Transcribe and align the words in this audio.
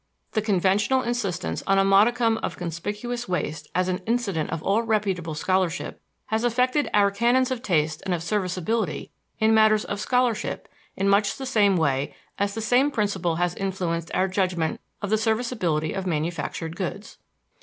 The 0.31 0.41
conventional 0.41 1.03
insistence 1.03 1.61
on 1.67 1.77
a 1.77 1.83
modicum 1.85 2.39
of 2.39 2.57
conspicuous 2.57 3.27
waste 3.29 3.67
as 3.75 3.87
an 3.87 3.99
incident 4.07 4.49
of 4.49 4.63
all 4.63 4.81
reputable 4.81 5.35
scholarship 5.35 6.01
has 6.25 6.43
affected 6.43 6.89
our 6.91 7.11
canons 7.11 7.51
of 7.51 7.61
taste 7.61 8.01
and 8.03 8.11
of 8.11 8.23
serviceability 8.23 9.11
in 9.37 9.53
matters 9.53 9.85
of 9.85 9.99
scholarship 9.99 10.67
in 10.95 11.07
much 11.07 11.37
the 11.37 11.45
same 11.45 11.77
way 11.77 12.15
as 12.39 12.55
the 12.55 12.61
same 12.61 12.89
principle 12.89 13.35
has 13.35 13.53
influenced 13.53 14.09
our 14.15 14.27
judgment 14.27 14.81
of 15.03 15.11
the 15.11 15.19
serviceability 15.19 15.93
of 15.93 16.07
manufactured 16.07 16.75
goods. 16.75 17.19